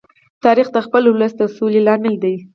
[0.43, 2.35] تاریخ د خپل ولس د سولې لامل دی.